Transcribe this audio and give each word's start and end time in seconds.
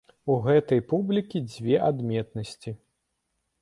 У 0.35 0.37
гэтай 0.47 0.81
публікі 0.93 1.43
дзве 1.51 1.75
адметнасці. 1.91 2.79